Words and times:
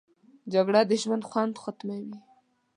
جګړه 0.53 0.81
د 0.89 0.91
ژوند 1.01 1.23
خوند 1.29 1.53
ختموي 1.63 2.17